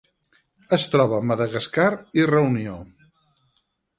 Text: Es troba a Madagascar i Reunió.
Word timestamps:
Es 0.77 0.85
troba 0.93 1.19
a 1.19 1.25
Madagascar 1.31 1.87
i 2.21 2.25
Reunió. 2.31 2.79